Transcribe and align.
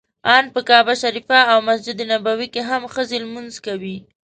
ان 0.35 0.45
په 0.53 0.61
کعبه 0.69 0.93
شریفه 1.01 1.39
او 1.51 1.57
مسجد 1.69 1.97
نبوي 2.11 2.47
کې 2.53 2.61
هم 2.69 2.83
ښځې 2.93 3.17
لمونځ 3.23 3.53
کوي. 3.65 3.97